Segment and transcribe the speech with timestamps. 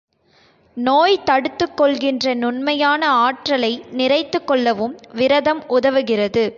[0.77, 6.43] நோய் தடுத்துக் கொள்கின்ற நுண்மையான ஆற்றலை நிறைத்துக் கொள்ளவும் விரதம் உதவுகிறது.